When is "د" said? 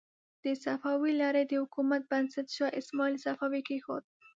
0.43-0.45, 1.47-1.53